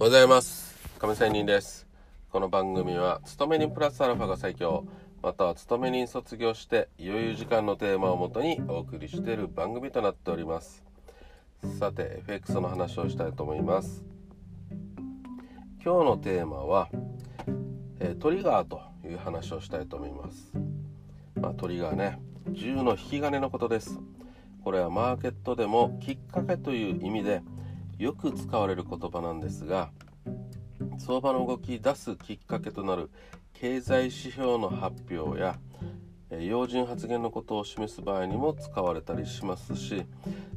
[0.00, 0.78] おはようございます。
[1.00, 1.84] 亀仙人です。
[2.30, 4.84] この番組は勤め人プラスアルファが最強。
[5.24, 10.84] または勤め人卒業して余裕時間のテーマをもとにお送りしている番組となっております。
[11.80, 14.04] さて FX の話をしたいと思います。
[15.84, 16.88] 今日のテーマは、
[17.98, 20.52] えトリガーという話をしたいと思います、
[21.34, 22.20] まあ、トリガーね
[22.52, 23.98] 銃の引き金のことです。
[24.62, 27.42] これはマーケットでもきっかけという意味で
[27.98, 29.90] よく使われる言葉なんですが
[30.98, 33.10] 相場の動き出すきっかけとなる
[33.54, 35.58] 経済指標の発表や
[36.40, 40.06] 要人発言のことを示す場合にも使われたりしますし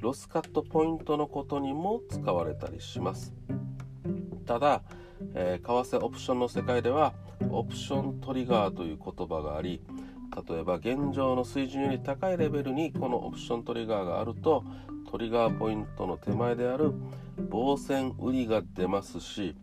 [0.00, 3.32] ロスカットポイントのことにも使われたりします。
[4.44, 4.82] ただ、
[5.34, 7.14] え、為替オプションの世界では
[7.50, 9.82] オプショントリガーという言葉があり
[10.48, 14.64] 例えば現状の水準より高いレベルにこのオプショントリガーがあると
[15.10, 16.92] トリガーポイントの手前である
[17.50, 19.54] 防線売りが出ますし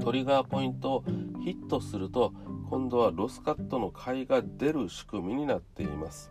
[0.00, 1.04] トリガーポイントを
[1.42, 2.32] ヒットすると
[2.70, 6.30] 今度はロスカットの買いが出る仕組みになっています。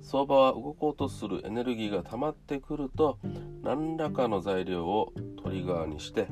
[0.00, 3.18] 相場は動こうとするエネルギーが溜まってくると
[3.62, 6.28] 何らかの材料をトリガーにして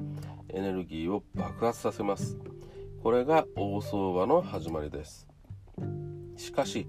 [0.51, 2.39] エネルギーを爆発させます。
[3.03, 5.34] これが大相場の始まりです。
[6.45, 6.87] しかし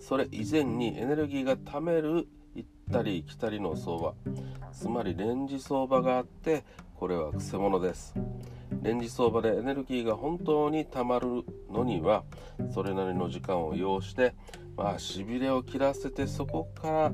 [0.00, 4.14] それ以前にエネルギーが貯める行ったり来たりの相場。
[4.72, 8.14] つまりレンジ相場があってこれはくせ者です。
[8.82, 12.24] レンジ相場でエネルギーが本当に貯まるのには
[12.72, 14.34] それなりの時間を要して
[14.76, 17.12] まあしびれを切らせてそこから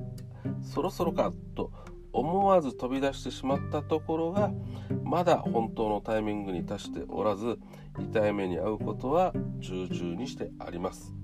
[0.62, 1.70] そろそろかと
[2.12, 4.50] 思わず飛び出してしまったところが
[5.04, 7.58] まだ本当のタイミングに達しておらず
[7.98, 11.14] 痛い目に遭うことは重々にしてあります。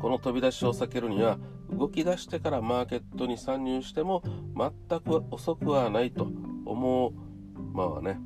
[0.00, 1.38] この飛び出しを避けるには
[1.70, 4.22] 動き出してからマーケットに参入しても
[4.56, 6.28] 全く遅くはないと
[6.66, 7.12] 思う。
[7.72, 8.20] まあね、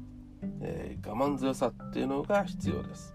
[0.60, 3.14] えー、我慢強さっていうのが必要です。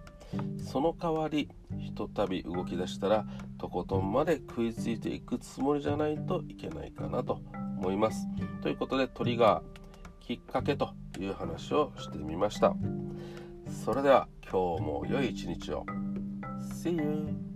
[0.57, 1.49] その代わり
[1.79, 3.25] ひとたび動き出したら
[3.57, 7.41] とことんまで食いついていくつもりじゃないといけないかなと
[7.77, 8.27] 思います。
[8.61, 12.73] ということでトリガーきっかけという話をしてみました。
[13.85, 15.85] それでは今日も良い一日を。
[16.83, 17.50] See you!